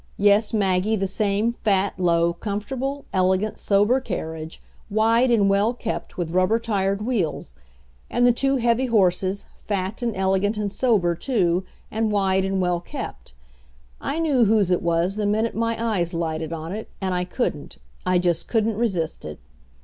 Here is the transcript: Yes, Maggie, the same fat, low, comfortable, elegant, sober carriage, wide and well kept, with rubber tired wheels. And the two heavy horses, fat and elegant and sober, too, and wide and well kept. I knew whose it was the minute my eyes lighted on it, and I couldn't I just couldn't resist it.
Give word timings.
Yes, 0.17 0.51
Maggie, 0.51 0.95
the 0.95 1.05
same 1.05 1.51
fat, 1.51 1.93
low, 1.99 2.33
comfortable, 2.33 3.05
elegant, 3.13 3.59
sober 3.59 3.99
carriage, 3.99 4.59
wide 4.89 5.29
and 5.29 5.47
well 5.47 5.75
kept, 5.75 6.17
with 6.17 6.31
rubber 6.31 6.57
tired 6.57 7.03
wheels. 7.05 7.55
And 8.09 8.25
the 8.25 8.31
two 8.31 8.55
heavy 8.55 8.87
horses, 8.87 9.45
fat 9.57 10.01
and 10.01 10.15
elegant 10.15 10.57
and 10.57 10.71
sober, 10.71 11.13
too, 11.13 11.65
and 11.91 12.11
wide 12.11 12.43
and 12.45 12.59
well 12.59 12.79
kept. 12.79 13.35
I 14.01 14.17
knew 14.17 14.45
whose 14.45 14.71
it 14.71 14.81
was 14.81 15.17
the 15.17 15.27
minute 15.27 15.53
my 15.53 15.77
eyes 15.79 16.15
lighted 16.15 16.51
on 16.51 16.71
it, 16.71 16.89
and 16.99 17.13
I 17.13 17.23
couldn't 17.23 17.77
I 18.03 18.17
just 18.17 18.47
couldn't 18.47 18.77
resist 18.77 19.23
it. 19.23 19.37